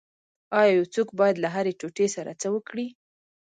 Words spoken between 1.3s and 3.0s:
له هرې ټوټې سره څه وکړي